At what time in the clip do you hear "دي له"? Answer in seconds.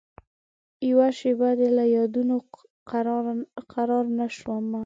1.59-1.83